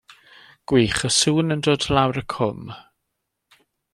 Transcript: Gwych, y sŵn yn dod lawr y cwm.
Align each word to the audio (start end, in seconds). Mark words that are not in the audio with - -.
Gwych, 0.71 1.01
y 1.09 1.11
sŵn 1.17 1.57
yn 1.57 1.61
dod 1.69 1.87
lawr 1.97 2.19
y 2.23 2.25
cwm. 2.37 2.75